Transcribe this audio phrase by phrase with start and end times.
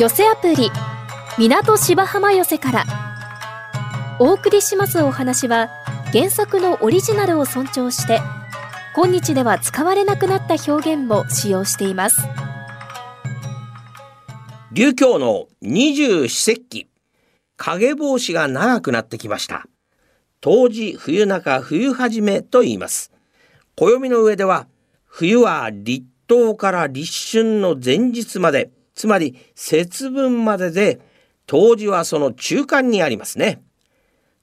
[0.00, 0.70] 寄せアプリ
[1.36, 2.84] 港芝浜寄せから。
[4.18, 5.68] お送りしますお話は
[6.10, 8.22] 原作のオリジナルを尊重して
[8.96, 12.16] 今日では使われなくなった表現も使用しています。
[14.72, 16.88] 流教の二十四節気
[17.58, 19.66] 影帽子が長くなってきました。
[20.40, 23.12] 冬至冬中冬始めと言います。
[23.76, 24.66] 暦の上では
[25.04, 31.00] 冬は立冬から立春の前日までつまり節分までで
[31.46, 33.62] 冬至はその中間にありますね。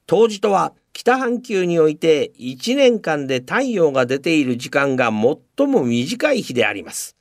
[0.07, 7.15] 冬至とは北半球において1年間で太陽が出ている時間が最も短い日であります。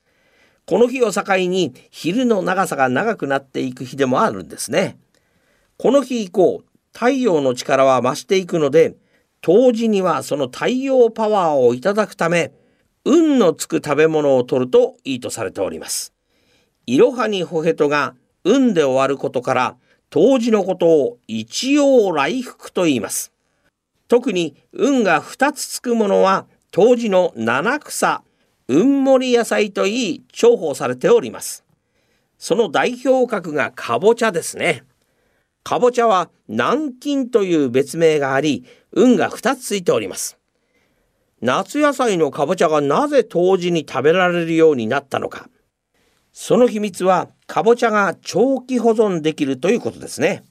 [0.67, 4.99] この日を境に昼の長さが長くなっていく日でもあるんですね。
[5.77, 8.97] この日以降太陽の力は増していくので
[9.43, 12.53] 冬至にはその太陽パワーをいただくため
[13.05, 16.16] 運のつく食べ物を取るといいとされております。
[16.87, 19.77] いろはにほへとが運で終わることから
[20.11, 23.33] 当時のことを一応来福と言います。
[24.09, 28.23] 特に運が2つつくものは当時の七草
[28.69, 31.65] 運盛り野菜といい重宝されております。
[32.39, 34.85] その代表格がかぼちゃですね。
[35.65, 40.39] かぼちゃは南京という別名があり運が2つついております。
[41.41, 45.49] 夏野菜のかぼちゃがなぜ当時に食べられるようになったのか。
[46.39, 50.45] その秘密はかぼちゃが長期保存できるということですね。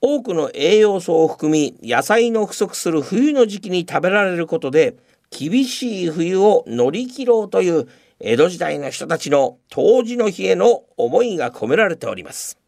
[0.00, 4.96] 多くの栄養素を含み野菜の不足する冬の時期に食べられることで
[5.28, 7.88] 厳しい冬を乗り切ろうという
[8.20, 12.58] 江戸時代の人たちの当時の日への思いが込められております。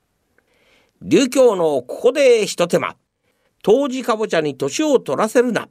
[1.01, 2.95] 流教のここで一手間。
[3.63, 5.71] 当時かぼちゃに年を取らせるな。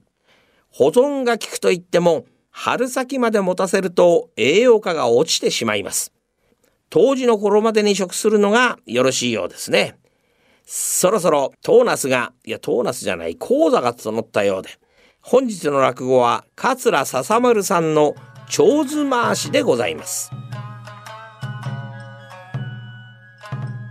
[0.72, 6.12] 保存が効くと言っても春先まで持たせると栄養価が落ちてしまいます。
[6.94, 9.96] 当時の頃までに食するのがよろしいようですね。
[10.64, 14.70] そろそろトーナスが、いやトーナスじゃない、講座が募ったようで、
[15.20, 18.14] 本日の落語は桂笹丸さんの
[18.48, 20.30] 長図回しでございます。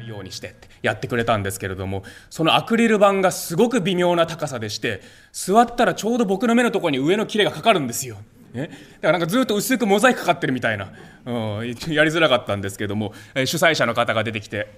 [0.06, 5.00] ようにしてやってくれたんですけれどもそのアクリル板がすごく微妙な高さでして
[5.32, 8.18] 座ったらちょうど僕の目のところに上の切れがかかるんですよ。
[8.52, 10.92] ね、だからなんかずっと薄くモザイクかかってるみたいな、
[11.24, 11.30] う
[11.64, 14.68] ん、やりづらかったんですけども、え主催者の方が出てきて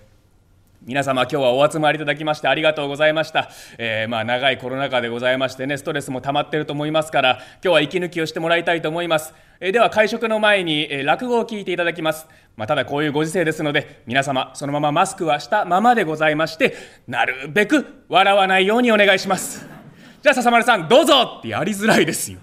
[0.87, 3.49] 皆様今日はお集まりいただきましてありがとうございました、
[3.79, 12.27] えー、まあ長いコロナ禍でございましてねストレスも溜まってると思いますから今日は息抜きをしてもらいたいと思います、えー、では会食の前に、えー、落語を聞いていただきます、
[12.59, 16.77] まあ、ただこういうご時世ですので皆様そのままマスクはしたままでございまして
[17.09, 19.67] なるべく笑わないようにお願いします。
[20.21, 22.39] じゃあ笹丸さんどうぞってやりづらいですよ。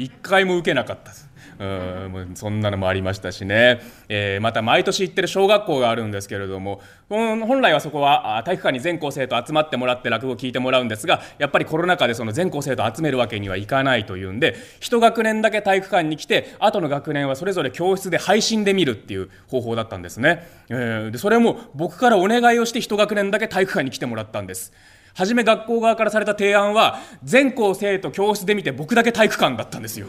[0.00, 1.30] 一回も受けなかったです。
[1.58, 6.80] うんそんなのもありましたしね、えー、また毎年行ってる小学校があるんですけれども
[7.10, 24.72] 本来はそこは体育館に全校生徒集まってもらって落語を聞いてもらうんですがやっぱりコロナ禍でその全校生徒集めるわけにはいかないというんで一学年だけ体育館に来て後の学年はそれぞれ教室で配信で見るっていう方法だったんですね、えー、でそれも僕からお願いをして一学年だけ体育館に来てもらったんです。
[25.14, 30.06] 初め学校側からされた提案は全校生徒教室で見て僕だけ体育館だったんですよ。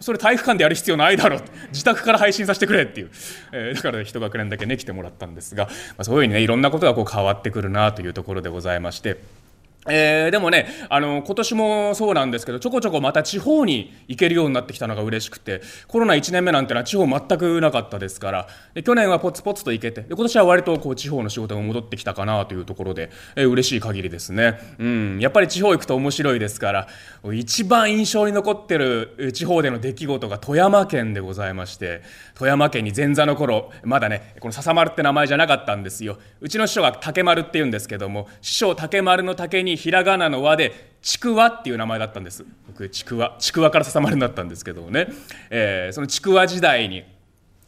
[0.00, 1.42] それ体育館でやる必要ないだろう。
[1.72, 3.10] 自宅から配信させてくれっていう、
[3.52, 9.39] えー、だから一学年だけね来てもらったんですが、まあ、そういうふうにねいろんなことがこう変わってくるなというところでございまして。
[9.88, 26.88] えー、でもねあの今年もそうなんですけどちょこちょこまた地方に行けるようになってきたのが嬉しくてコロナ1年目なんてのは地方全くなかったですからで去年はポツポツと行けてで今年は割とこう地方の仕事が戻ってきたかなというところで、えー、嬉しい限りですね、うん、やっぱり地方行くと面白いですから
[27.32, 32.02] 一番印象に残ってる地方での出来事が富山県でございまして
[32.34, 36.18] 富山県に前座の頃まだねこの笹丸って名前じゃなかったんですよ。
[36.40, 42.44] うちの師匠が竹丸って言うんですけども師匠竹丸の竹ににひらがなの和でちくわっていう名前だったんです。
[42.66, 45.08] 僕ちくわちくわからささまるんだったんですけどもね、
[45.48, 47.04] えー、そのちくわ時代に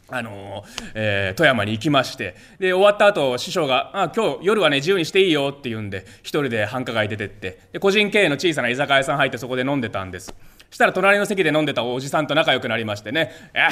[0.09, 0.63] あの
[0.93, 10.35] えー、富山に行きましてで終わった後師匠が「あ今日夜はね自由にしていいよ」って言うんで一人で繁華街出てってで個人経営の小さな居酒屋さん入ってそこで飲んでたんです。
[10.73, 13.31] したら隣の席で飲んでたおじさんと仲良くなりましてね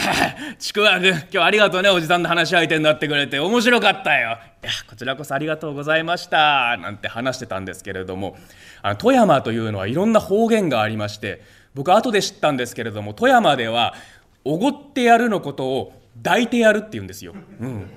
[0.60, 3.40] 「ちくわ君今日ありがとうねおじさんの話し相手になってくれて。
[3.40, 8.38] 面白かったよ」いやこちらこそありがとうございました」なんて話してたんですけれども。
[8.84, 11.62] あの富山というのはいろんな方言がありまして。
[11.74, 13.94] 僕後で知ったんですけれども富山では
[14.44, 15.94] 「おごってやる」のことを
[16.24, 17.34] 「抱いてやる」って言うんですよ。
[17.60, 17.90] うん、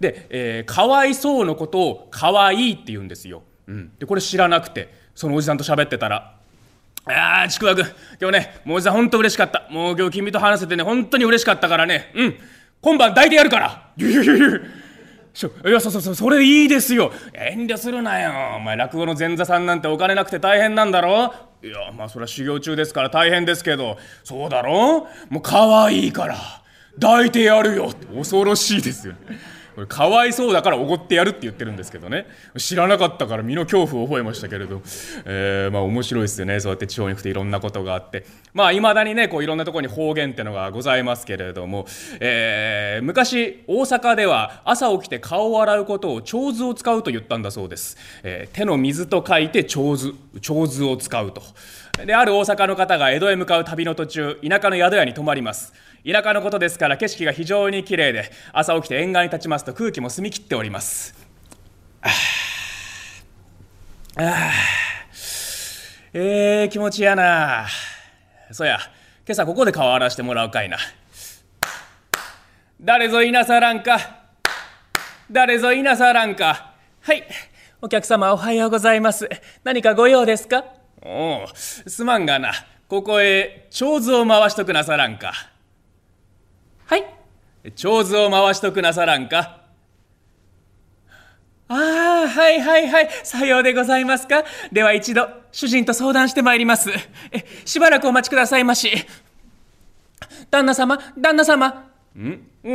[0.00, 3.42] で、えー、かわいそうのことを「かわいい」って言うんですよ。
[3.68, 6.39] うん、でこれ知らなくてそのおじさんと喋ってたら。
[7.06, 7.86] ああ、ちくわくん、
[8.20, 9.66] 今日ね、もうさん、ほんと嬉しかった。
[9.70, 12.34] もう今日君と話せてね、本当に嬉しかったからね、うん、
[12.80, 13.92] 今晩抱いてやるから。
[15.32, 17.12] しょいやそうそうそうそれいいですよ。
[17.32, 18.56] 遠慮するなよ。
[18.56, 21.32] お前落語の前座さんなんてお金なくて大変なんだろ？
[21.62, 23.96] いやまあそれは修行中ですから大変ですけど。
[24.24, 25.06] そうだろ？
[25.28, 26.36] もう可愛いから
[27.00, 27.92] 抱いてやるよ。
[28.12, 29.14] 恐ろしいですよ。
[29.80, 32.26] これかわいそうだからおごってやるって言ってるんですけどね。
[32.58, 34.82] 知らなかったから身の恐怖を覚えましたけれど、
[35.24, 36.60] えー、まあ面白いですよね。
[36.60, 38.26] そうやって地方に行くといろんなことがあって。
[38.52, 41.86] まあいまだにねこういろんなところに方言ってのがございますけれども、
[42.20, 51.42] えー、昔大阪では朝起きて顔を洗うことを長図を使うと言ったんだそうです、えー、手の水と書いて長図長図を使うと。
[52.04, 55.72] である大阪の方が江戸へ向かう旅の途中田舎の宿屋に泊まります。
[56.10, 61.14] 田舎のことですから景色が非常に綺麗で朝起きて沿岸に立ちますと空気も澄み切っております。
[62.02, 62.08] あ
[64.16, 64.50] あ
[66.14, 67.66] えー、気持ちやな。
[68.50, 68.78] そや。
[69.26, 70.78] 今朝ここで顔洗わしてもらうかいな。
[72.80, 73.98] 誰ぞいなさらんか。
[75.30, 76.72] 誰ぞいなさらんか。
[77.02, 77.22] はい。
[77.82, 79.28] お客様おはようございます。
[79.62, 80.79] 何かご用ですか？
[81.02, 82.52] おおすまんがな
[82.88, 85.32] ここへ長図を回しとくなさらんか
[86.86, 87.04] はい
[87.76, 89.60] 長図を回しとくなさらんか
[91.72, 93.08] ああ、はいはいはい。
[93.22, 94.42] さようでございますか。
[94.72, 96.90] では一度、主人と相談してまいります。
[97.30, 98.90] え、しばらくお待ちくださいまし。
[100.50, 101.92] 旦那様、旦那様。
[102.18, 102.40] ん？
[102.64, 102.70] お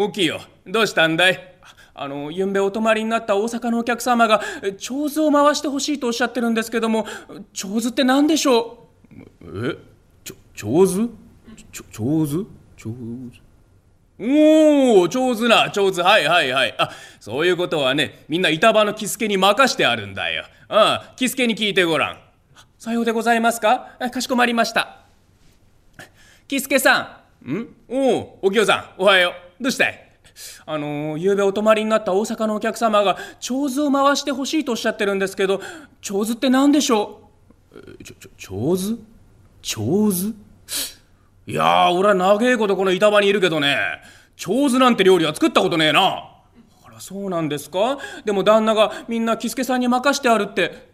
[0.00, 0.40] お、大きいよ。
[0.66, 1.57] どうしたんだい？
[2.00, 4.40] あの、ゆんべお泊まりになった大阪のお客様が、
[4.78, 7.06] 長図を回してほしいとおっしゃってるんですけども、
[7.52, 8.86] 長図って何でしょ
[9.42, 9.68] う？
[9.72, 9.76] え
[10.22, 11.10] ちょ、長図
[11.72, 12.46] 長図
[12.76, 12.94] 長図
[14.20, 16.74] おお上手な上手はいはいはい。
[16.78, 16.90] あ
[17.20, 20.44] そういうことはねみんな板場のキスケに任してあるんだよ。
[20.68, 22.18] ああキスケに聞いてごらん。
[22.78, 23.96] さようでございますか？
[24.12, 25.00] かしこまりました。
[26.48, 27.52] キスケさん。
[27.52, 27.68] ん？
[27.88, 29.62] おおお清さんおはよう。
[29.62, 30.07] どうしたい？
[30.66, 35.60] あのー、昨べお泊まりになった大阪のお客様が長図を回してほしいとおっしゃってるんですけど
[36.00, 37.30] 長図って何でしょ
[37.72, 38.98] うちょちょ長図
[39.62, 40.34] 長図
[41.48, 43.78] いやー、俺は長えことこの板場にいるけどね、
[44.36, 46.00] 長図なんて料理は作ったことねえな。
[46.84, 47.96] あら、そうなんですか
[48.26, 50.88] でも旦那がみんな喜助さんに任してあるって。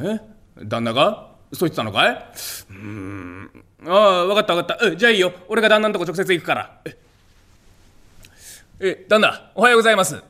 [0.00, 0.18] え
[0.64, 2.34] 旦那がそう言ってたのかい
[2.70, 3.64] うーん。
[3.86, 4.96] ああ、わかったわかった。
[4.96, 5.32] じゃあいいよ。
[5.48, 6.80] 俺が旦那のとこ直接行くから。
[6.86, 6.96] え、
[8.80, 10.14] え旦那、おはようございます。
[10.14, 10.22] ん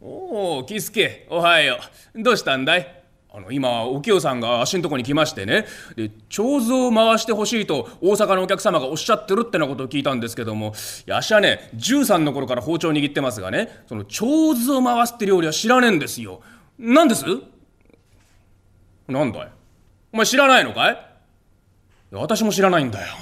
[0.00, 1.80] おお、喜助、おはよ
[2.14, 2.22] う。
[2.22, 3.02] どうしたんだい？
[3.34, 5.66] あの今お清さんが足のとこに来ましてね。
[5.96, 10.74] で長図を回してほしいと大阪のお客様がおっしゃってるってなことを聞いたんですけども。
[11.06, 13.82] いや足はね13の頃から包丁握ってますがね。
[13.88, 16.40] その長図を回すって料理は知らねえんですよ。
[16.78, 17.24] 何です？
[19.08, 19.48] なんだい？
[20.12, 21.06] お前知らないのかい？
[22.12, 23.12] 私も知らないんだよ。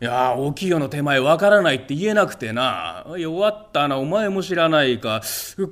[0.00, 3.06] いやお清の手前わからないって言えなくてな。
[3.16, 3.96] 弱ったな。
[3.96, 5.22] お前も知らないか。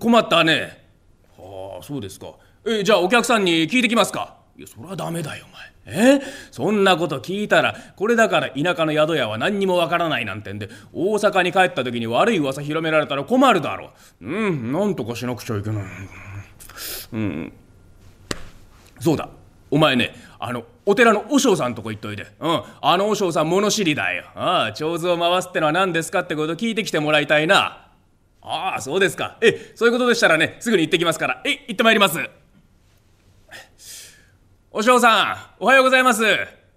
[0.00, 0.82] 困ったね。
[1.36, 2.32] はあそうですか。
[2.66, 4.36] えじゃあお客さんに聞いてきますか。
[4.56, 6.16] いやそれはダメだよお前。
[6.16, 6.22] え？
[6.50, 13.90] そんなこと聞いたらこれだから田舎の宿屋は何にもわからないなんてんで大阪に帰った時に悪い噂広められたら困るだろ
[14.22, 14.26] う。
[14.26, 15.84] うんなんとかしなくちゃいけない。
[17.12, 17.52] うん。
[19.00, 19.28] そうだ。
[19.70, 22.26] お前ねあのお寺の和尚さんとこ行っといて。
[22.40, 22.62] うん。
[22.82, 24.24] あの和尚さん物知りだよ。
[24.34, 27.88] ああ長図を回すってのは何ですかってこと聞いてきてもらいたいな。
[28.42, 29.38] ああそうですか。
[29.40, 31.42] えそういうことでしたらねすぐに行ってきますから。
[31.44, 32.18] え行ってまいります。
[34.70, 36.22] お嬢さん、おはようございます。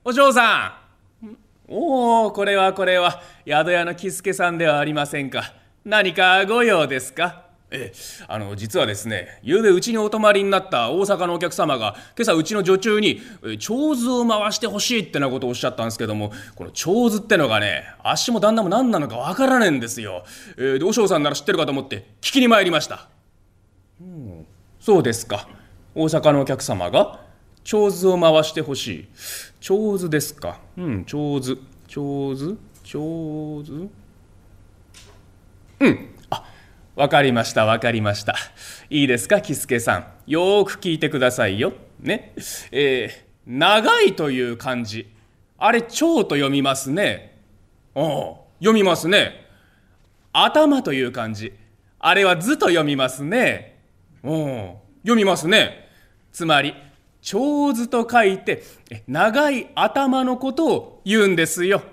[0.06, 0.80] お嬢さ
[1.24, 1.28] ん。
[1.68, 5.54] おお、これはこれは、宿屋の喜助さんではありませんか。
[5.84, 7.47] 何かご用ですか？
[7.70, 13.20] ええ、あの実はですね昨べうちにお泊まりになった大阪のお客様が今朝うちの女中に
[13.60, 20.24] 長図を回してほしいってなことをおっしゃったんですけどもこの長図ってのがね足も旦那も何なのかわからねえんですよ、
[20.56, 23.10] えー、で和尚さんなら知ってるかと思って聞きに参りました、
[24.00, 24.46] うん、
[24.80, 25.50] そうですか
[25.94, 27.28] 大阪のお客様が
[27.68, 29.08] 長図を回してほしい。
[29.60, 30.62] 長図ですか。
[30.78, 31.60] うん、長図。
[31.90, 33.90] 長図長図
[35.82, 36.17] うん。
[36.98, 38.34] わかりました、わかりました。
[38.90, 40.08] いいですか、喜助さん。
[40.26, 41.74] よーく聞いてくださいよ。
[42.00, 42.34] ね。
[42.72, 45.08] えー、長いという漢字。
[45.60, 47.38] あれ、長と読みますね。
[47.94, 49.46] お読みますね。
[50.34, 51.54] 頭という漢字。
[52.00, 53.78] あれは図と読みますね。
[54.24, 55.88] お読みますね。
[56.32, 56.74] つまり、
[57.22, 58.64] 長図と書いて
[59.08, 61.84] 長い頭のことを言うんですよ。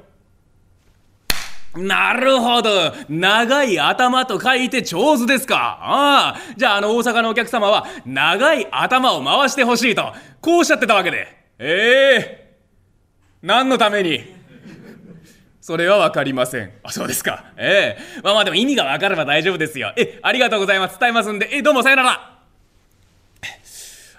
[1.77, 11.27] なるほど長い頭と書いて長図ですかああじゃああの大阪のお客様は長い頭を回してほしいとこうおっしゃってたわけで
[11.59, 14.35] ええー、何のために？
[15.61, 16.73] それはわかりません。
[16.83, 17.47] あ、そうですか。
[17.57, 19.95] ええまあまあでも意味がわかれば大丈夫ですよ。
[19.97, 21.01] え、ありがとうございます。
[21.01, 21.49] 伝えますんで。
[21.57, 22.39] え、どうもさよなら。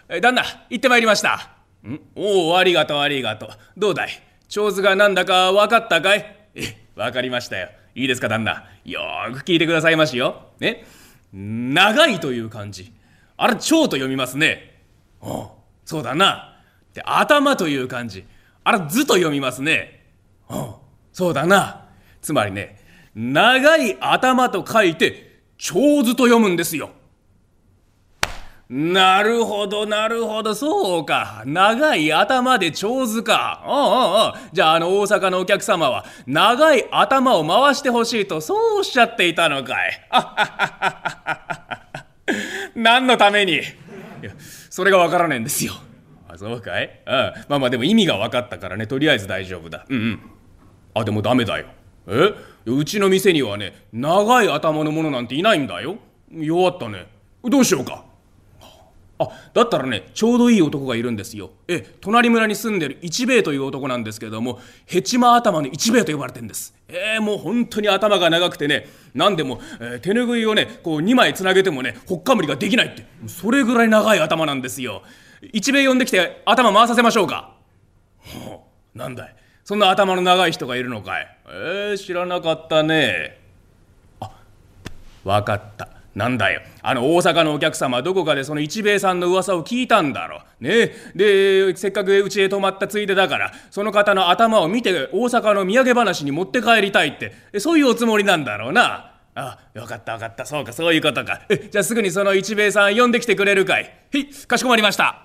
[0.10, 1.52] え、旦那、行ってまいりました。
[1.88, 2.00] ん？
[2.16, 3.50] おお、ありがとう、ありがとう。
[3.78, 4.10] どうだい？
[4.50, 6.36] 長図がなんだかわかったかい？
[6.56, 7.70] え、わかりましたよ。
[7.94, 8.66] いいですか、旦那。
[8.86, 10.48] よーく聞いてくださいましよ。
[10.60, 10.86] ね。
[11.34, 12.94] 長いという漢字。
[13.36, 14.82] あれ、長と読みますね。
[15.20, 15.50] おう
[15.84, 16.58] そうだな。
[16.94, 18.26] で、頭という漢字。
[18.64, 20.06] あれ、図と読みますね。
[20.48, 20.76] おう
[21.12, 21.86] そうだな。
[22.22, 22.80] つまりね、
[23.14, 26.92] 長い頭と書いて、長図と読むんですよ。
[28.68, 31.44] なるほど、なるほど、そうか。
[31.46, 33.62] 長い頭で長図か。
[33.64, 40.02] うおうおうじゃあ、あの大阪のお客様は、長い頭を回してほしいと、そうおっしゃっていたのかい。
[42.76, 43.54] 何のために？
[43.54, 43.58] い
[44.24, 44.32] や、
[44.72, 45.74] それがわからねえんですよ。
[46.28, 47.02] あ、そうかい？
[47.06, 47.14] うん。
[47.48, 49.86] まあまあ、でも意味が分かったからね、とりあえず大丈夫だ。
[49.88, 50.20] うんうん。
[50.96, 51.68] あ、でもダメだよ。
[52.08, 52.34] え？
[52.66, 55.98] うちの店にはね、長い頭のものなんていないんだよ。
[56.32, 57.06] 弱ったね。
[57.44, 58.05] どうしようか。
[59.18, 61.52] あだったらねちょうどいい男がいるんですよ。
[61.68, 66.74] え隣村に住んでる一兵衛という男なんですけれどもヘチマ頭の一兵衛と呼ばれてんです。
[66.88, 73.06] えー、もう本当に頭が長くてね何でも、えー手ぬぐいをねこう2枚つなげてもねほっかむりができないって。
[73.28, 75.02] それぐらい長い頭なんですよ。
[75.54, 77.56] 一兵衛呼んできて頭回させましょうか。
[78.20, 79.36] ほうなんだい。
[79.64, 81.38] そんな頭の長い人がいるのかい。
[81.48, 83.40] えー、知らなかったね。
[85.24, 85.95] わかった。
[86.16, 86.62] なんだよ。
[86.82, 90.64] あの大阪のお客様どこかでその一兵衛さんの噂を聞いたんだろう。
[90.64, 99.12] ねで、せっかくうちへ泊まったついでだから、その方の頭を見て大阪の土産話に持って帰りたいって、そういうおつもりなんだろうな。
[99.36, 100.46] あ、よかったよかった。
[100.46, 101.42] そうか、そういうことか。
[101.50, 103.94] え、じゃあすぐにその一兵衛さん呼んできてくれるかい。
[104.12, 105.22] へい、かしこまりました。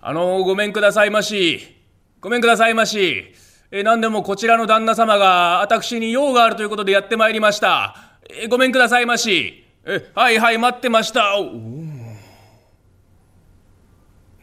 [0.00, 1.76] あのごめんくださいまし。
[2.22, 3.34] ごめんくださいまし。
[3.70, 8.09] え、何でもこちらの旦那様が私に用があるということでやってまいりました。
[8.34, 9.64] え、ごめんくださいまし。
[9.84, 11.36] え、はいはい、待ってました。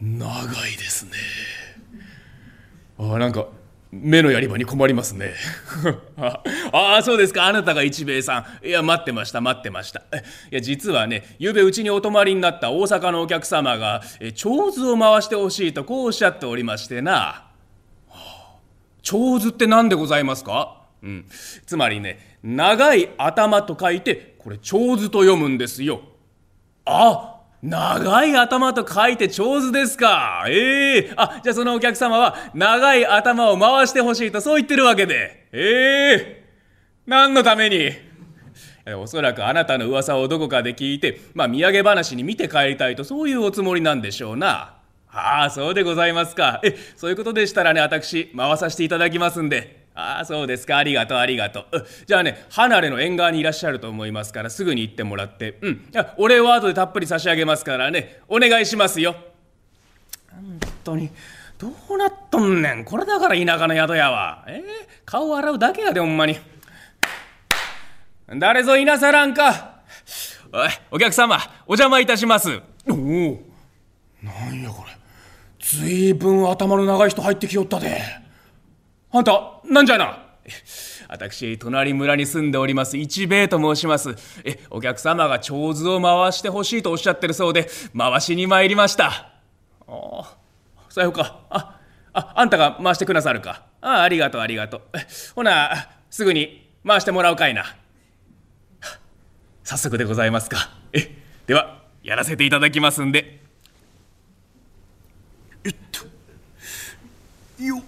[0.00, 1.12] 長いですね。
[2.98, 3.46] あ、なんか、
[3.90, 5.32] 目のやり場に困りますね。
[6.72, 7.46] ああ、そうですか。
[7.46, 8.66] あなたが一兵衛さん。
[8.66, 10.02] いや、待ってました、待ってました。
[10.12, 17.46] えいや、実はね、ゆうべうちにお泊まりになった大阪のお客様が、え、長図を回してほしいとこうおっしゃっておりましてな。
[19.02, 20.82] 長図って何でございますか？
[21.02, 21.26] うん。
[21.64, 26.02] つまりね、長い頭と書いて、これ長図と読むんですよ。
[26.84, 30.44] あ長い頭と書いて長図ですか。
[30.48, 35.48] ええあ、じゃあそのお客様は、長い頭を回してほしいとそう言ってるわけで。
[35.52, 36.48] ええ
[37.06, 37.90] 何のために？
[38.96, 44.76] おそらくあなたの噂をどこかで聞いて、まあ土産話に見て帰りたいとそういうおつもりなんでしょうな。
[45.10, 46.60] ああ、そうでございますか。
[46.62, 49.77] え、そういうことでしたらね、私、回させていただきますんで。
[49.98, 50.76] ああ、そうですか。
[50.76, 51.78] ありがとう、ありがとう。
[51.78, 55.58] うじゃあね、離れの縁側にいらっしゃると思いますから、すぐに行ってもらって。
[55.60, 55.72] うん。
[55.72, 59.16] いや、お礼は後でたっぷり差し上げますからね、お願いしますよ。
[60.30, 61.10] 本当に、
[61.58, 62.84] どうなっとんねん。
[62.84, 64.44] これだから田舎の宿屋は。
[64.46, 64.62] えー？
[65.04, 66.38] 顔洗うだけやで、ほんまに。
[68.36, 69.80] 誰ぞいなさらんか。
[70.52, 72.60] おい、お客様、お邪魔いたします。
[72.88, 72.96] おお。
[74.22, 74.96] なんやこれ。
[75.58, 78.27] ずいぶん頭の長い人入ってきよったで。
[79.10, 80.24] あんた、なんじゃいな？
[81.08, 84.14] 私、隣村に住んでおります、一兵衛と申します。
[84.44, 89.06] え、お客様が長図を回してほしいとおっしゃってるそうで、回しに参りました。
[89.06, 89.30] あ
[89.88, 90.36] あ、
[90.90, 91.40] さようか。
[91.50, 91.80] あ、
[92.12, 93.62] あ、あんたが回してくださるか。
[93.80, 94.82] ああありがとう、ありがとう。
[95.34, 97.64] ほな、すぐに回してもらうかいな。
[99.64, 100.70] 早速でございますか。
[100.92, 101.14] え、
[101.46, 103.40] では、やらせていただきますんで。
[105.64, 106.04] えっと、
[107.62, 107.82] よっ。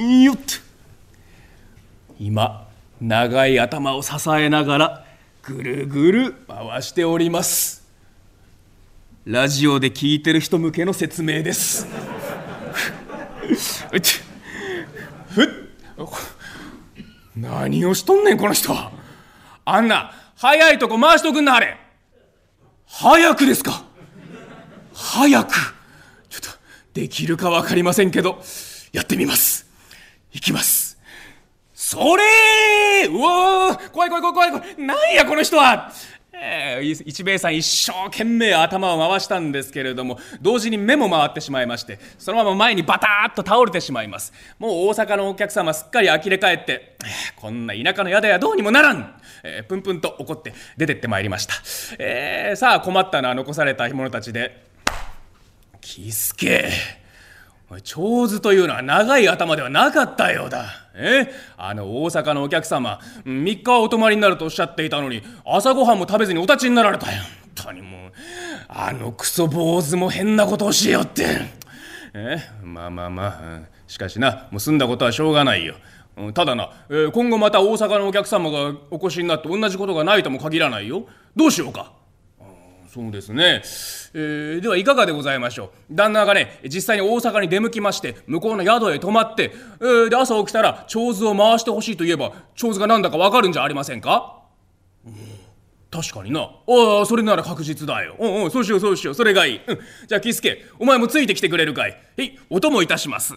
[0.00, 0.42] よっと
[2.18, 2.66] 今
[3.00, 5.04] 長い頭を支えながら
[5.42, 7.80] ぐるぐる回しております。
[9.24, 11.86] ラジオで聞いてる人向けの説明です。
[15.28, 15.46] ふっ
[17.36, 18.74] 何をしとんねんこの人。
[19.64, 21.78] あんな早いとこ回しとくんなはれ。
[22.86, 23.84] 早くですか。
[24.94, 25.54] 早く。
[26.28, 26.58] ちょっと
[26.92, 28.42] できるか分かりませんけど
[28.92, 29.49] やってみます。
[30.32, 30.98] いきます。
[31.74, 34.76] それうわ怖い怖い怖い怖い怖い。
[34.78, 35.92] なんやこの人は。
[36.42, 44.32] えー、一兵衛さん一生懸命頭を回したんですけれども同時に目も回ってしまいましてそのまま前にバタッと倒れてしまいます。
[44.58, 46.96] もう大阪のお客様すっかり呆れ返って
[47.36, 51.54] 「こんな田舎の宿屋どうにもならん!」えー、プンプンと怒って出てってまいりました、
[51.98, 54.64] えー、さあ困ったのは残された者たちで
[55.82, 56.70] 「喜助
[57.84, 60.66] 長図というのは長い頭ではなかったようだ。
[60.94, 61.32] え？
[61.56, 67.22] あの大阪のお客様、3日はお泊まりになるとおっしゃっていたのに、朝ごはんも食べずにお立ちになられたよ。
[67.54, 68.12] 本当にもう、
[68.68, 71.26] あのクソ坊主も変なことをしようって。
[72.14, 72.38] え？
[72.64, 75.76] まあまあまあ、しかしな、もう済んだことはしょうがないよ。
[76.34, 76.70] ただな、
[77.12, 81.06] 今後また大阪のお客様がお越しになって同じことがないとも限らないよ。
[81.36, 81.92] どうしようか？
[82.92, 83.62] そうですね、
[84.14, 85.94] えー、ではいかがでございましょう？
[85.94, 94.42] 旦那がね実際に大阪に出向きまして向こうの宿へ泊まって、えー、で朝起きたら長図を回してほしいと言えば長図が何だかわかるんじゃありませんか、
[95.06, 95.14] うん、
[95.88, 96.40] 確かにな。
[96.40, 98.16] ああそれなら確実だよ。
[98.18, 99.14] うんうんそうしようそうしよう。
[99.14, 99.78] それがいい、うん、
[100.08, 101.96] じゃあキスケお前もついてきてくれるかい？
[102.16, 103.36] へいお供いたします。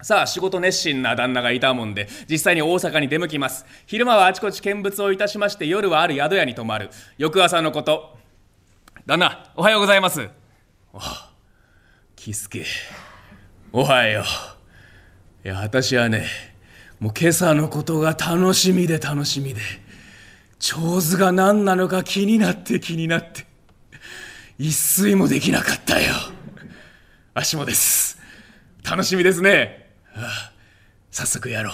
[0.00, 3.66] さあ仕事熱心な旦那がいたもんで実際に大阪に出向きます。
[3.84, 6.88] 昼間はあちこち見物をいたしまして夜はある宿屋に泊まる。
[7.18, 8.16] 翌朝のこと。
[9.06, 10.30] 旦那おはようございます。
[10.94, 11.30] あ
[12.16, 12.64] キスケ。
[13.70, 14.24] おはよ
[15.44, 15.46] う。
[15.46, 16.26] いや私はね
[17.00, 19.60] もう今朝のことが楽しみで楽しみで
[20.58, 23.44] 長図が何なのか気になって気になって
[24.58, 26.14] 一睡もできなかったよ。
[27.34, 28.18] 足もです。
[28.88, 30.52] 楽しみですね、はあ、
[31.10, 31.72] 早速やろう。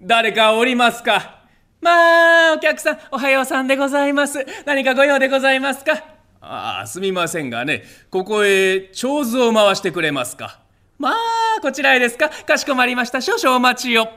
[0.00, 1.39] 誰かおりますか？
[1.80, 4.44] まあ、お客さん、おはようさんでございます。
[4.66, 6.04] 何かご用でございますか？
[6.42, 10.60] ああ、すみませんがね、ここへ、長図を回してくれますか？
[10.98, 11.14] まあ、
[11.62, 12.28] こちらへですか？
[12.28, 13.22] かしこまりました。
[13.22, 14.08] 少々お待ちを。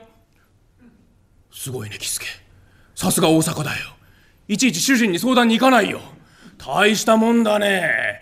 [1.50, 2.26] すごいね、キスケ。
[2.94, 3.94] さすが大阪だよ。
[4.46, 6.00] いちいち主人に相談に行かないよ。
[6.58, 8.20] 大したもんだね。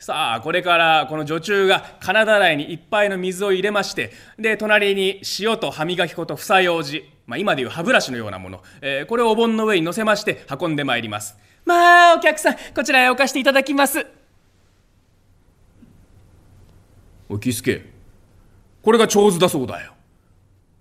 [0.00, 11.36] さあこれからこの女中が金だらいにいっぱいの水を入れましてで隣に塩と歯磨き粉と房用紙、まあ、今でいう歯ブラシのようなもの、えー、これをお盆の上に乗せまして運んでまいります。
[11.64, 14.04] まあお客さんこちらへ置かしていただきます。
[17.28, 17.88] おいキスケ。
[18.82, 19.92] これが長図だそうだよ。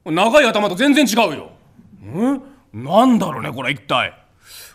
[0.06, 1.52] 長い頭と全然違うよ。
[2.02, 2.42] ん？
[2.74, 4.10] なんだろうねこれ一体。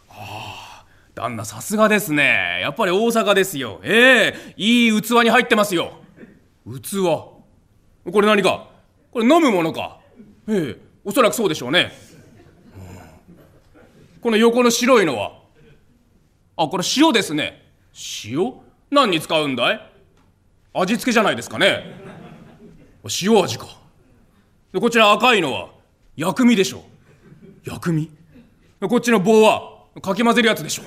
[0.06, 0.84] はあ
[1.16, 2.60] 旦那さすがですね。
[2.60, 3.80] やっぱり大阪ですよ。
[3.82, 5.94] ええ、いい器に入ってますよ。
[6.80, 7.00] 器。
[7.02, 8.68] これ何か？
[9.10, 9.98] これ飲むものか？
[10.46, 11.92] ええ、おそらくそうでしょうね、
[14.22, 15.38] この横の白いのは。
[16.56, 17.62] あこれ塩ですね。
[18.24, 18.54] 塩？
[18.90, 19.90] 何に使うんだい？
[20.72, 21.84] 味付けじゃないですかね。
[23.22, 23.66] 塩味か。
[24.72, 25.68] でこちら赤いのは
[26.16, 26.84] 薬味でしょ
[27.64, 28.08] 薬味？
[28.88, 30.82] こっちの棒はかき混ぜるやつでしょ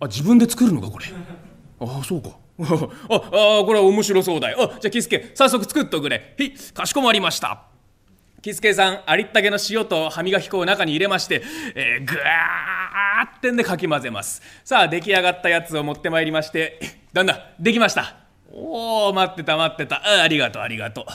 [0.00, 1.06] あ自分で作るのかこれ？
[1.80, 2.30] ああそうか。
[2.58, 4.72] ああこれは面白そうだよ。
[4.74, 7.66] あじゃあキスケ早速作っとくれへいかしこまりました。
[8.44, 11.42] キスケさんありったけの塩と歯磨き粉を中に入れまして、
[11.74, 14.42] えー、ぐわーってんでかき混ぜます。
[14.64, 16.78] さあ出来上がったやつを持ってまいりまして
[17.14, 18.16] 旦那できました。
[18.52, 19.96] おお待ってた待ってた。
[19.96, 21.06] あありがとうありがと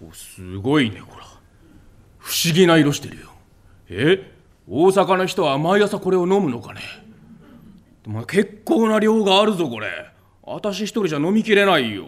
[0.00, 0.06] う。
[0.08, 1.26] おすごいねほら。
[2.16, 3.32] 不思議な色してるよ。
[3.90, 4.32] え
[4.66, 6.80] 大阪の人は毎朝これを飲むのかね。
[8.06, 9.90] まあ、結構な量があるぞこれ。
[10.42, 12.06] 私一人じゃ飲みきれないよ、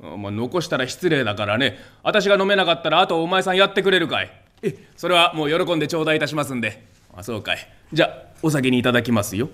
[0.00, 1.78] まあ、残したら失礼だからね。
[2.02, 4.30] 私が飲めなかったらあとお前さんやってくれるかい。
[4.62, 6.86] えそれはもう喜んで頂戴いたしますんで。
[7.16, 7.58] あそうかい。
[7.92, 9.48] じゃあお先にいただきますよ。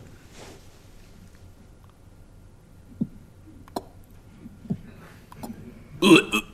[6.03, 6.45] うっ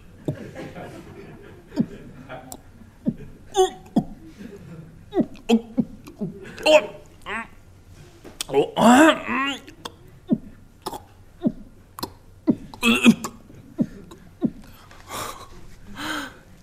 [8.76, 9.16] あ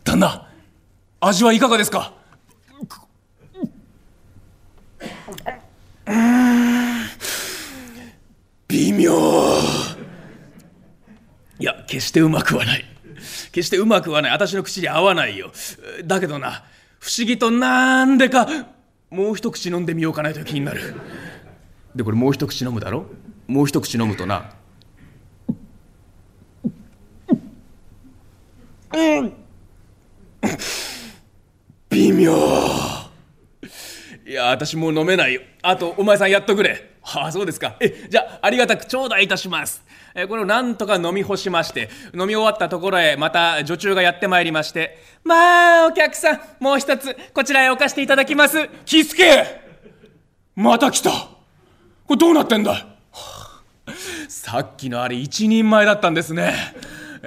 [0.04, 0.48] 旦那
[1.28, 2.14] 味はいかがですか？
[8.70, 9.12] 微妙。
[11.60, 12.86] いや決してうまくはない。
[13.52, 14.32] 決してうまくはない。
[14.32, 15.52] 私の口に合わないよ。
[16.06, 16.64] だけどな
[17.00, 18.48] 不思議となんでか
[19.10, 20.96] もう一口飲んでみようかなという気になる。
[21.96, 23.06] でこれもう一口飲むだろ？
[23.48, 24.54] もう一口飲むとな。
[28.94, 29.34] うん
[31.98, 32.32] 微妙。
[34.28, 35.34] いや私もう飲めない。
[35.34, 36.92] よあとお前さんやっとくれ。
[37.02, 37.76] はあそうですか。
[37.80, 39.84] えじゃあありがたく頂戴いたします。
[40.14, 48.70] えこれをなんとか飲み干しまして飲み終わったところへまた女中がやってまいりましてまあお客さんもう一つこちらへ置かしていただきます。
[48.86, 49.62] キスケ
[50.56, 51.10] また来た。
[51.10, 52.86] これどうなってんだ
[54.30, 56.54] さっきのあれ一人前だったんですね。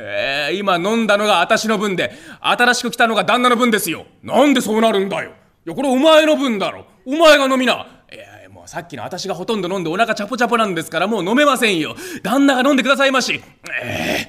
[0.02, 4.06] えー、今飲んだのが私の分で、新しく来たのが旦那の分ですよ。
[4.22, 5.32] なんでそうなるんだよ。
[5.66, 6.86] いや、これお前の分だろ。
[7.06, 7.86] お前が飲みな。
[8.12, 11.94] いや、もうさっきの私がほとんど飲んでお腹チャポチャポなんですからもう飲めませんよ。
[12.22, 13.42] 旦那が飲んでくださいまし。
[13.82, 14.26] え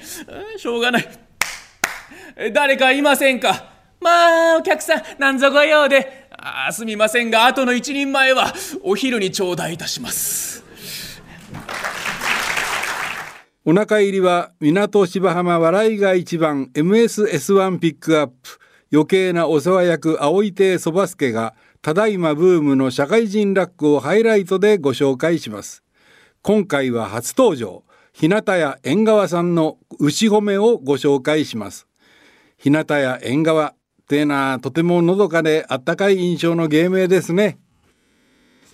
[0.56, 1.08] ー、しょうがない。
[2.52, 3.70] 誰かいませんか？
[4.00, 6.28] まあ、お客さん、なんぞご用で。
[6.36, 10.61] あすみませんが、後の一人前はお昼に頂戴いたします。
[13.64, 18.34] お腹入りは港芝浜笑いが一番 MSS1 ピックアップ
[18.92, 25.84] 余計なお世話役青い亭そばすけがただいまブームの社会人ラックをハイライトでご紹介します。
[26.42, 31.86] 今回は初登場日向屋縁側さんの牛褒めをご紹介します。
[32.58, 33.74] 日向屋縁側っ
[34.08, 37.60] てなとてものどかであったかい印象の芸名ですね。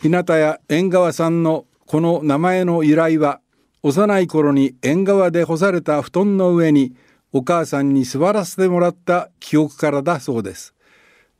[0.00, 3.42] 日向屋縁側さんのこの名前の由来は
[3.88, 6.94] 幼い頃に縁側で干された布団の上に
[7.32, 10.74] お母さんに座らせてもらった記憶からだそうです。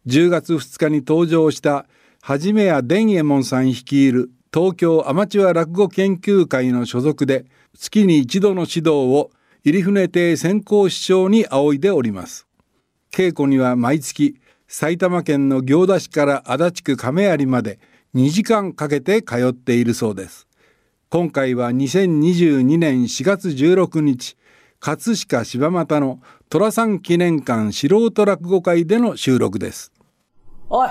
[0.07, 1.85] 10月2日に登場した
[2.23, 7.45] はじめや伝右衛門さん率いる東京アマチュア落語研究会の所属で
[7.79, 9.31] 月に一度の指導を
[9.65, 12.47] 入船亭先行師匠に仰いでおります。
[13.13, 17.79] 稽古には毎月埼玉県の行田市から足立区亀有まで
[18.15, 20.48] 2時間かけて通っているそうです。
[21.11, 24.37] 今回は2022年4月16日
[24.79, 26.19] 葛飾柴又の
[26.51, 29.91] 寅さん記念館素人落語会での収録です。
[30.69, 30.89] おい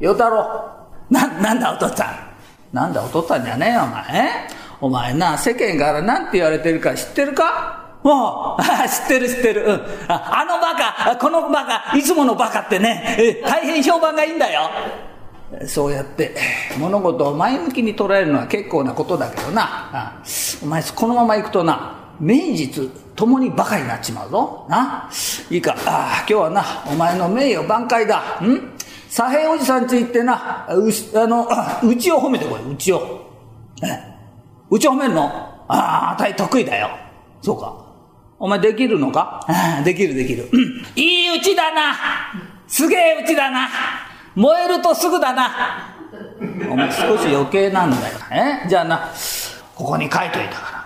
[0.00, 0.88] 与太郎。
[1.10, 2.32] な、なんだお父っつぁん。
[2.72, 4.48] なんだお父っつぁんじゃねえよお前。
[4.80, 7.98] お前な世間から何て言われてるか知ってるか？
[8.02, 9.70] もう、知ってる知ってる。
[10.08, 14.62] ああのバカ、このバカ、いつものバカってね、大変評判がいいんだよ。
[15.66, 16.34] そうやって
[16.78, 20.22] 物事を前向きに捉えるのは結構なことだけどな。
[20.62, 24.66] お前このまま行くとな、名実ともに馬鹿になっちまうぞ。
[24.68, 25.10] な。
[25.50, 28.40] いいか、あ今日はな、お前の名誉挽回だ。
[28.40, 28.72] ん？
[29.08, 31.46] 左平おじさんち行ってな、うあの、
[31.84, 33.20] うちを褒めてこい、うちを。
[34.70, 35.24] うちを褒めるの？
[35.68, 36.90] ああ、あたい得意だよ。
[37.42, 37.76] そうか。
[38.38, 39.46] お前できるのか？
[39.84, 40.48] できるできる。
[40.96, 41.94] いいうちだな
[42.66, 43.68] すげえうちだな
[44.34, 45.94] 燃えるとすぐだな。
[46.70, 48.18] お前少し余計なんだよ。
[48.64, 49.10] えじゃあな、
[49.74, 50.82] ここに書いといたから。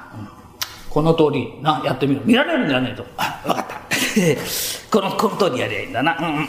[0.90, 2.22] この通り、な、やってみろ。
[2.24, 3.04] 見られるんじゃねえと。
[3.18, 3.76] あ、わかった。
[4.90, 6.16] この、この通りやりゃいいんだな。
[6.18, 6.48] うん。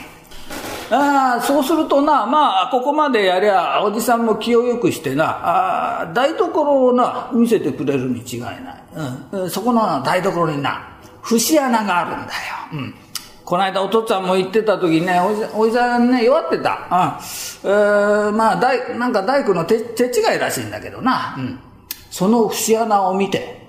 [0.90, 8.60] ああ、そうするとな、まあ、ここまでやりゃ、おじさんも気をよくしてな、ああ、台所をな、見せてくれるに違いない。
[9.32, 9.50] うん。
[9.50, 10.88] そこの台所にな、
[11.20, 12.30] 節穴があるんだよ。
[12.72, 12.94] うん。
[13.48, 15.18] この間お父っつぁんも言ってた時ね、
[15.54, 17.16] おじさんね、弱ってた。
[17.64, 17.70] うん。
[17.70, 21.34] えー、まあ、大、なんか大工の手、手違いらしいんだけどな。
[21.38, 21.58] うん。
[22.10, 23.66] その節穴を見て、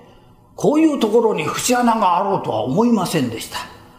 [0.54, 3.56] こういうところに節穴があろうとは思いませんでした。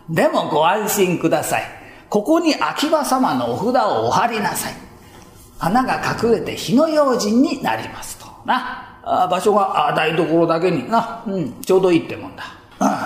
[0.07, 1.63] でもご安心ください。
[2.09, 4.73] ここに秋葉様のお札をお貼りなさい。
[5.57, 8.27] 穴が隠れて火の用心になりますと。
[8.45, 8.99] な。
[9.01, 11.23] あ場所があ台所だけにな。
[11.25, 11.53] うん。
[11.61, 12.60] ちょうどいいってもんだ。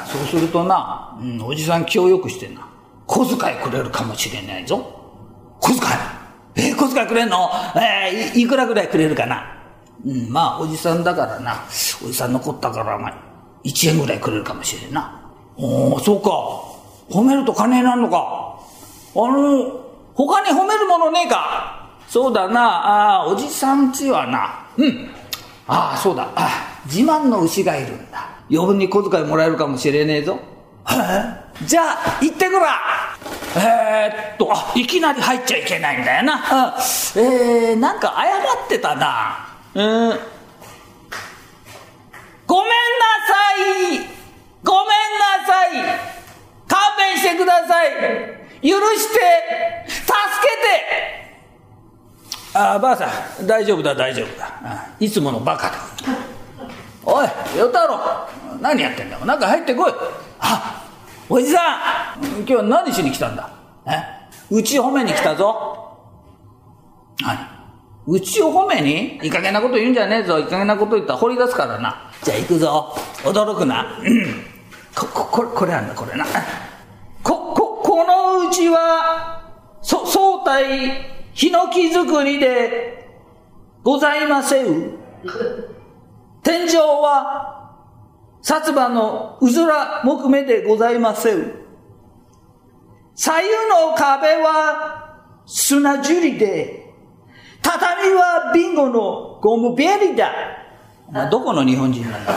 [0.05, 2.67] そうするとな、うん、おじさん気をよくしてな。
[3.07, 4.83] 小遣いくれるかもしれないぞ。
[5.59, 5.81] 小遣い
[6.55, 7.49] えー、小遣いくれんの？
[7.75, 9.51] えー、いくらぐらいくれるかな？
[10.05, 11.63] うん、まあ、おじさんだからな。
[12.03, 13.13] おじさん残ったから、まあ、
[13.63, 15.21] 1円ぐらいくれるかもしれんな。
[15.57, 16.29] おおそうか。
[17.09, 18.59] 褒めると金になるのか。
[19.15, 21.89] あの、他に褒めるものねえか。
[22.07, 22.61] そうだな。
[22.61, 24.65] ああ、おじさんちはな。
[24.77, 25.09] うん。
[25.67, 26.29] ああ、そうだ。
[26.35, 28.29] あ自慢の牛がいるんだ。
[28.49, 30.39] 余分に小遣いもらえるかもしれねえぞ。
[31.63, 32.79] じゃあ、行ってくら
[33.57, 36.75] えー、っと、あ、いきなり入っちゃいけないんだよな。
[37.15, 39.47] うん、えー、なんか謝ってたな。
[39.73, 40.19] うん。
[42.47, 42.75] ごめんな
[43.27, 43.33] さ
[43.95, 44.07] い
[44.63, 45.71] ごめんなさい
[46.67, 47.91] 勘弁してください
[48.61, 49.19] 許して
[49.87, 50.13] 助け
[52.53, 53.09] てあ、ばあさ
[53.41, 54.87] ん、大丈夫だ、大丈夫だ。
[54.99, 55.75] いつものバカだ。
[57.03, 57.27] おい、
[57.57, 58.27] 与太郎、
[58.65, 59.93] 何やってんだよ中入ってこい。
[60.39, 60.83] あ、
[61.29, 63.47] おじさん今日は何しに来たんだ？
[63.85, 63.91] え？
[64.49, 65.99] うち褒めに来たぞ。
[67.21, 67.37] 何
[68.07, 69.19] うちを褒めに？
[69.23, 70.39] いい加減なこと言うんじゃねえぞ。
[70.39, 72.11] いい加減なこと言ったら掘り出すからな。
[72.23, 72.95] じゃあ行くぞ。
[73.23, 73.99] 驚くな。
[74.01, 74.43] うん。
[74.95, 76.25] こ、こ、これ、これあんだ、これな。
[77.21, 79.43] こ、こ、このうちは、
[79.83, 80.91] そ、総体、
[81.33, 83.07] ヒノキ作りで、
[83.83, 84.97] ございませう。
[86.41, 87.54] 天井は、
[88.45, 91.51] 薩摩のうずら木目でございません。
[93.15, 93.49] 左右
[93.89, 96.93] の壁は砂樹里で、
[97.63, 100.31] 畳はビンゴのゴムベリだ。
[101.07, 102.33] お前どこの日本人なんだ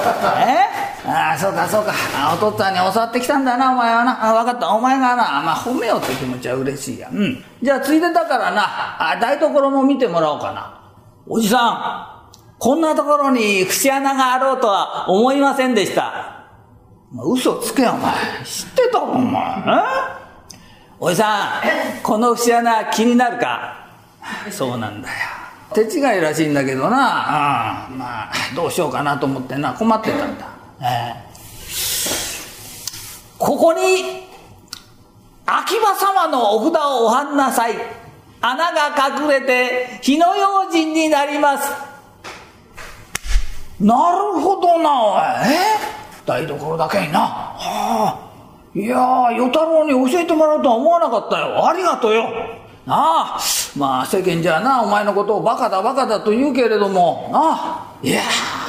[0.47, 0.69] え
[1.07, 1.93] ああ、そうかそうか。
[2.35, 4.31] お父っつぁんに教わってきたんだな、お前はな。
[4.31, 4.69] あ分かった。
[4.71, 7.09] お前がな、まあ褒めようって気持ちは嬉しいや。
[7.13, 7.45] うん。
[7.63, 8.63] じゃあついでだからな、
[8.99, 10.81] あ台所も見てもらおうかな。
[11.27, 12.18] おじさん、
[12.59, 16.47] こんなところに節穴があろうとは思いませんでした。
[17.13, 18.13] まあ嘘つけよ、お前。
[18.45, 19.43] 知ってたろ、お前。
[19.43, 19.63] え？
[21.01, 23.87] おじさん、この節穴気になるか？
[24.51, 25.15] そうなんだよ。
[25.73, 30.49] 手違いらしいんだけどな、まあ、どうしようかなと思ってな、困ってたんだ。
[30.81, 31.29] ええ
[33.39, 34.27] ここに、
[35.47, 37.75] 秋葉様のお札をおはんなさい。
[38.41, 41.71] 穴が隠れて、火の用心になります。
[43.81, 45.21] なるほどな、おい。
[45.21, 46.25] え？
[46.27, 47.21] 台所だけにな。
[47.21, 48.19] はあ。
[48.75, 49.01] いやー、
[49.37, 51.67] 与太郎に教えてもらうとは思わなかったよ。
[51.67, 52.25] ありがとうよ。
[52.87, 53.41] なあ、
[53.77, 58.21] まあ世間じゃな、お前のことをバカだバカだと言うけれども、なあ、いや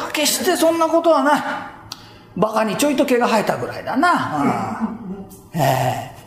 [0.10, 1.41] ー、決してそんなことはない。
[2.38, 4.95] バカにちょいと毛が生えたぐらいだな。
[5.54, 6.19] うん、ええ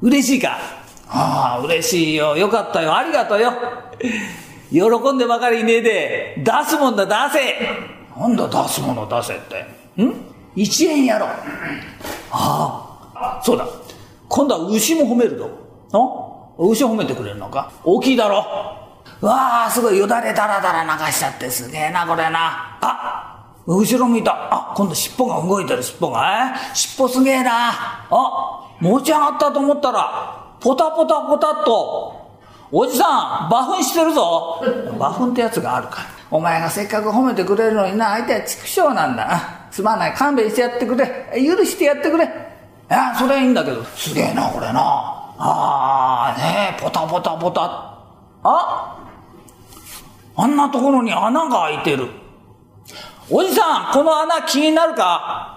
[0.00, 0.58] 嬉しいか？
[1.08, 2.36] ああ、嬉しいよ。
[2.36, 2.96] よかったよ。
[2.96, 3.52] ありがとうよ。
[4.70, 7.99] 喜んでばかりいねえで、出すもんだ、出せ。
[8.16, 10.02] なんだ出すもの出せって。
[10.02, 10.12] ん
[10.56, 11.26] ?1 円やろ。
[12.30, 13.66] ああ、そうだ。
[14.28, 15.48] 今度は牛も褒めるぞ。
[15.92, 17.70] あ牛褒めてくれるのか？
[17.84, 18.44] 大きいだろ。
[19.22, 22.78] うわあ、すごいよだれだらだら流しちゃってすげえな、これな。
[22.80, 24.32] あ後ろ向いた。
[24.50, 26.54] あ、今度尻尾が動いてる、尻尾が。
[26.54, 26.74] え？
[26.74, 27.70] 尻尾すげえな。
[28.10, 32.38] あ、持ち上がったと思ったら、ポタポタポタっと。
[32.72, 34.62] おじさん、馬糞してるぞ。
[34.96, 36.19] 馬糞ってやつがあるから。
[36.30, 39.40] お前がせっかく褒めてくれるのにな、相手は畜生なんだ。
[39.70, 41.06] すまない、勘弁してやってくれ。
[41.34, 42.24] 許してやってくれ。
[42.24, 42.28] い
[42.88, 44.80] や、それはいいんだけど、すげえな、これな。
[45.38, 47.62] ああ、ねえ、ポタポタポタ。
[48.42, 48.96] あ
[50.36, 52.08] あんなところに穴が開いてる。
[53.28, 55.49] おじさん、この穴気になるか？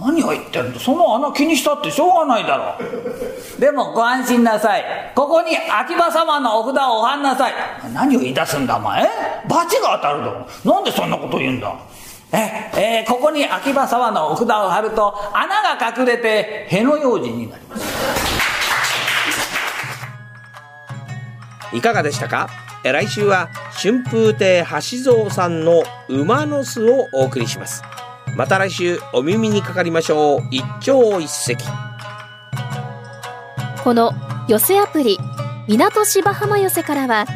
[0.00, 2.80] 何を言ってるんだその穴気にしたってしょうがないだろう。
[3.60, 4.84] でもご安心なさい。
[5.14, 7.52] ここに秋葉様のお札をおはんなさい。
[7.92, 9.08] 何を言い出すんだお前？
[9.48, 10.68] 罰が当たるだろう。
[10.68, 11.72] なんでそんなこと言うんだ？
[12.30, 17.88] え、えーここに秋葉様のお札を貼ると穴が隠れてへの用心になります。
[21.72, 22.48] いかがでしたか？
[22.84, 23.48] え来週は
[23.82, 24.64] 春風亭
[25.04, 27.82] 橋蔵さんの馬の巣をお送りします
[28.36, 30.42] また来週お耳にかかりましょう。
[30.50, 31.56] 一朝一夕。
[33.82, 34.12] この
[34.48, 35.18] 寄せアプリ
[35.66, 37.26] 港芝浜寄せからは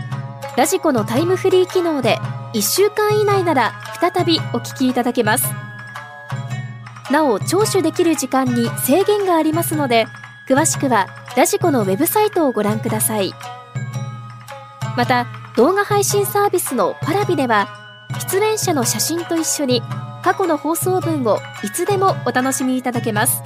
[0.56, 2.18] ラジコのタイムフリー機能で
[2.54, 5.46] 1週間以内なら再びお聞きいただけます。
[7.10, 10.06] なお聴取できる時間に制限がありますので
[10.48, 13.32] 詳しくはラジコのウェブサイトをご覧ください。
[14.96, 15.26] また
[15.56, 17.68] 動画配信サービスのパラビでは
[18.30, 19.82] 出演者の写真と一緒に
[20.22, 23.42] 過去の放送文をいつでもお楽しみいただけます。